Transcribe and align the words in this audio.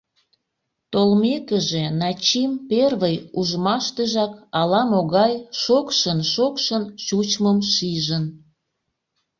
Толмекыже, 0.91 1.83
Начим 2.01 2.51
первый 2.69 3.15
ужмаштыжак 3.39 4.33
ала-могай 4.59 5.33
шокшын-шокшын 5.61 6.83
чучмым 7.05 7.59
шижын. 7.73 8.25